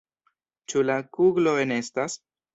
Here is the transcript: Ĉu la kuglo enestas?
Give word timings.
Ĉu 0.73 0.83
la 0.91 0.95
kuglo 1.19 1.55
enestas? 1.67 2.19